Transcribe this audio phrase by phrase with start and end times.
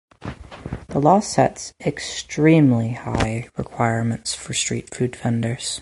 [0.87, 5.79] The law sets extremely high requirements for street food vendors.